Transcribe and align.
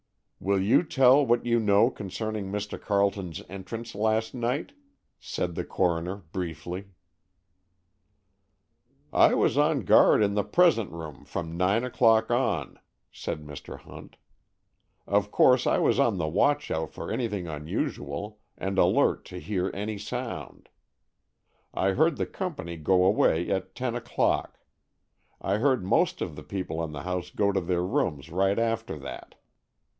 "Will 0.39 0.59
you 0.59 0.81
tell 0.81 1.23
what 1.23 1.45
you 1.45 1.59
know 1.59 1.91
concerning 1.91 2.51
Mr. 2.51 2.81
Carleton's 2.81 3.43
entrance 3.47 3.93
last 3.93 4.33
night?" 4.33 4.71
said 5.19 5.53
the 5.53 5.63
coroner, 5.63 6.15
briefly. 6.31 6.85
"I 9.13 9.35
was 9.35 9.59
on 9.59 9.81
guard 9.81 10.23
in 10.23 10.33
the 10.33 10.43
present 10.43 10.91
room 10.91 11.23
from 11.25 11.55
nine 11.55 11.83
o'clock 11.83 12.31
on," 12.31 12.79
said 13.11 13.43
Mr. 13.45 13.77
Hunt. 13.81 14.17
"Of 15.05 15.29
course 15.29 15.67
I 15.67 15.77
was 15.77 15.99
on 15.99 16.17
the 16.17 16.27
watch 16.27 16.71
out 16.71 16.91
for 16.91 17.11
anything 17.11 17.47
unusual, 17.47 18.39
and 18.57 18.79
alert 18.79 19.23
to 19.25 19.39
hear 19.39 19.69
any 19.75 19.99
sound. 19.99 20.69
I 21.75 21.91
heard 21.91 22.17
the 22.17 22.25
company 22.25 22.75
go 22.77 23.05
away 23.05 23.51
at 23.51 23.75
ten 23.75 23.93
o'clock, 23.93 24.57
I 25.39 25.57
heard 25.57 25.85
most 25.85 26.19
of 26.19 26.35
the 26.35 26.41
people 26.43 26.83
in 26.83 26.91
the 26.91 27.03
house 27.03 27.29
go 27.29 27.51
to 27.51 27.61
their 27.61 27.83
rooms 27.85 28.31
right 28.31 28.57
after 28.57 28.97
that. 28.97 29.35